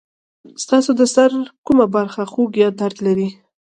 [0.63, 1.31] ستاسو د سر
[1.65, 3.29] کومه برخه خوږ یا درد لري؟